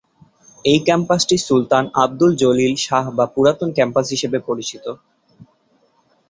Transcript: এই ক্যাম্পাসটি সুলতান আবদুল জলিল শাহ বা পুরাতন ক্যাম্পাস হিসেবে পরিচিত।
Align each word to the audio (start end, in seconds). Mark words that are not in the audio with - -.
এই 0.65 0.79
ক্যাম্পাসটি 0.87 1.37
সুলতান 1.47 1.83
আবদুল 1.95 2.31
জলিল 2.41 2.73
শাহ 2.85 3.03
বা 3.17 3.25
পুরাতন 3.33 3.69
ক্যাম্পাস 3.77 4.05
হিসেবে 4.09 4.37
পরিচিত। 4.47 4.85